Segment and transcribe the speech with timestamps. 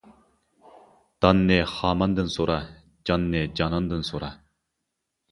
[1.25, 2.55] داننى خاماندىن سورا،
[3.11, 4.31] جاننى جاناندىن سورا.